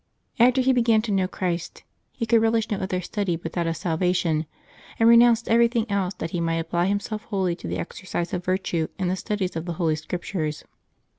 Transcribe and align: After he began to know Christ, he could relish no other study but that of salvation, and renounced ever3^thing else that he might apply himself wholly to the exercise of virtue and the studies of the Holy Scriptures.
After 0.39 0.61
he 0.61 0.73
began 0.73 1.03
to 1.03 1.11
know 1.11 1.27
Christ, 1.27 1.83
he 2.11 2.25
could 2.25 2.41
relish 2.41 2.71
no 2.71 2.77
other 2.77 3.01
study 3.01 3.35
but 3.35 3.53
that 3.53 3.67
of 3.67 3.77
salvation, 3.77 4.47
and 4.99 5.07
renounced 5.07 5.45
ever3^thing 5.45 5.91
else 5.91 6.15
that 6.15 6.31
he 6.31 6.41
might 6.41 6.55
apply 6.55 6.87
himself 6.87 7.21
wholly 7.25 7.55
to 7.57 7.67
the 7.67 7.77
exercise 7.77 8.33
of 8.33 8.43
virtue 8.43 8.87
and 8.97 9.11
the 9.11 9.15
studies 9.15 9.55
of 9.55 9.65
the 9.65 9.73
Holy 9.73 9.95
Scriptures. 9.95 10.63